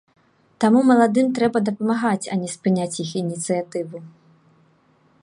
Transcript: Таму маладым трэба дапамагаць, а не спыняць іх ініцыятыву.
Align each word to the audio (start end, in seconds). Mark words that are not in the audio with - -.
Таму 0.63 0.79
маладым 0.91 1.27
трэба 1.39 1.57
дапамагаць, 1.67 2.23
а 2.31 2.39
не 2.41 2.49
спыняць 2.57 2.99
іх 3.07 3.15
ініцыятыву. 3.25 3.97